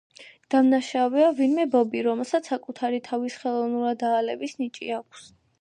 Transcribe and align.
დამნაშავეა 0.53 1.27
ვინმე 1.41 1.67
ბობი, 1.75 2.01
რომელსაც 2.09 2.51
საკუთარი 2.53 3.03
თავის 3.11 3.39
ხელოვნურად 3.45 4.07
აალების 4.11 4.61
ნიჭი 4.65 4.95
აქვს. 5.03 5.33